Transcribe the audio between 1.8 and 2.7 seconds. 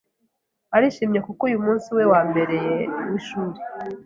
we wambere